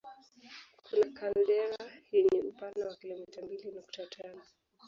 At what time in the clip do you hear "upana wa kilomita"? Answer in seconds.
2.51-3.41